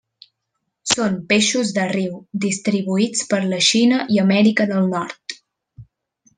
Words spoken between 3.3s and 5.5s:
per la Xina i Amèrica del Nord.